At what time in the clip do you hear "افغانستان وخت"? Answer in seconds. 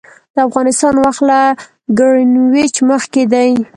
0.47-1.21